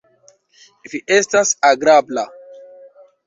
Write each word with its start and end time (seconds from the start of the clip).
Vi 0.93 1.01
estas 1.17 1.51
agrabla. 1.71 2.23